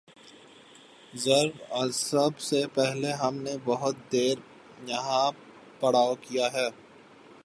ضرب 1.15 1.51
عضب 1.71 2.39
سے 2.39 2.63
پہلے 2.73 3.11
ہم 3.11 3.35
نے 3.35 3.55
بہت 3.65 3.95
دیر 4.11 4.37
یہاں 4.87 5.31
پڑاؤ 5.79 6.15
کیا 6.15 6.47
ہے۔ 6.53 6.67